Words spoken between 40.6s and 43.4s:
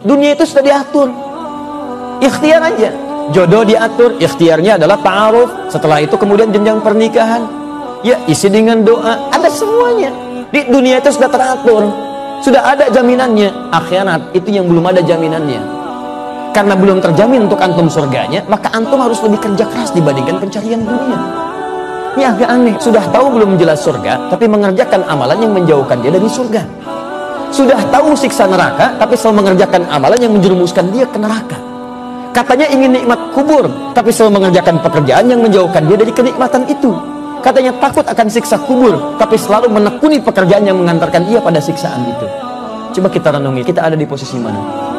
yang mengantarkan dia pada siksaan itu. Coba kita